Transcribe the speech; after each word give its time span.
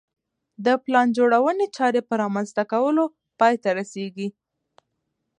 د 0.65 0.67
پلان 0.83 1.07
جوړونې 1.17 1.67
چارې 1.77 2.01
په 2.09 2.13
رامنځته 2.21 2.63
کولو 2.71 3.03
پای 3.39 3.53
ته 3.63 3.69
رسېږي 3.79 4.27